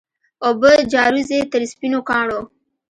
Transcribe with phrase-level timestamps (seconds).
[0.47, 2.39] اوبه جاروزي تر سپینو کاڼو